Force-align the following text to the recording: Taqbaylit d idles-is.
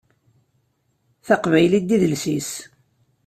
Taqbaylit 1.25 1.85
d 1.89 1.91
idles-is. 1.95 2.51